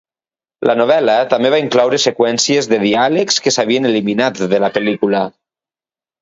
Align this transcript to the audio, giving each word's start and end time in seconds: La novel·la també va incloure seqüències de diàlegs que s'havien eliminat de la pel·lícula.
La 0.67 0.75
novel·la 0.77 1.17
també 1.33 1.51
va 1.53 1.59
incloure 1.63 1.99
seqüències 2.03 2.69
de 2.71 2.79
diàlegs 2.85 3.37
que 3.47 3.53
s'havien 3.57 3.87
eliminat 3.91 4.43
de 4.57 4.63
la 4.65 4.73
pel·lícula. 4.79 5.23